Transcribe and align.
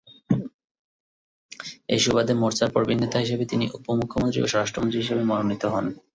সেই 1.85 1.99
সুবাদে 1.99 2.33
মোর্চার 2.35 2.69
প্রবীণ 2.71 2.97
নেতা 3.01 3.17
হিসেবে 3.23 3.43
তিনি 3.45 3.65
উপ 3.75 3.85
-মুখ্যমন্ত্রী 3.89 4.39
ও 4.41 4.51
স্বরাষ্ট্র 4.51 4.79
মন্ত্রী 4.81 4.99
হিসেবে 5.01 5.23
মনোনীত 5.25 5.63
হন। 5.73 5.85